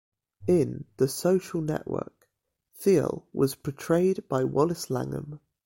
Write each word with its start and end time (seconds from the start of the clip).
In 0.47 0.85
"The 0.97 1.07
Social 1.07 1.61
Network", 1.61 2.27
Thiel 2.73 3.27
was 3.33 3.53
portrayed 3.53 4.27
by 4.27 4.43
Wallace 4.43 4.89
Langham. 4.89 5.39